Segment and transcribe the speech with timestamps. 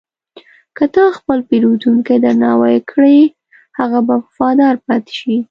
[0.77, 3.17] که ته خپل پیرودونکی درناوی کړې،
[3.79, 5.35] هغه به وفادار پاتې شي.